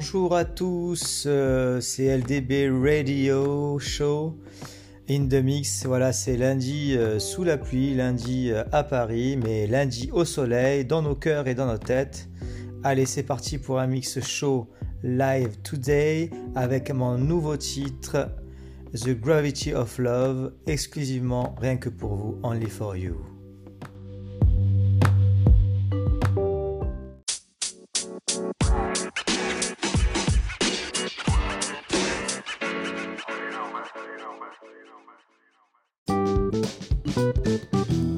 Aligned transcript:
Bonjour 0.00 0.36
à 0.36 0.44
tous, 0.44 1.24
euh, 1.26 1.80
c'est 1.80 2.16
LDB 2.16 2.70
Radio 2.70 3.80
Show 3.80 4.38
in 5.10 5.26
the 5.26 5.42
mix. 5.42 5.86
Voilà, 5.86 6.12
c'est 6.12 6.36
lundi 6.36 6.96
euh, 6.96 7.18
sous 7.18 7.42
la 7.42 7.58
pluie, 7.58 7.94
lundi 7.94 8.52
euh, 8.52 8.62
à 8.70 8.84
Paris, 8.84 9.36
mais 9.36 9.66
lundi 9.66 10.08
au 10.12 10.24
soleil, 10.24 10.84
dans 10.84 11.02
nos 11.02 11.16
cœurs 11.16 11.48
et 11.48 11.56
dans 11.56 11.66
nos 11.66 11.78
têtes. 11.78 12.28
Allez, 12.84 13.06
c'est 13.06 13.24
parti 13.24 13.58
pour 13.58 13.80
un 13.80 13.88
mix 13.88 14.20
show 14.20 14.68
live 15.02 15.58
today 15.64 16.30
avec 16.54 16.92
mon 16.92 17.18
nouveau 17.18 17.56
titre 17.56 18.28
The 18.94 19.20
Gravity 19.20 19.74
of 19.74 19.98
Love, 19.98 20.52
exclusivement 20.68 21.56
rien 21.60 21.76
que 21.76 21.88
pour 21.88 22.14
vous, 22.14 22.38
only 22.44 22.70
for 22.70 22.96
you. 22.96 23.37
Música 36.50 38.17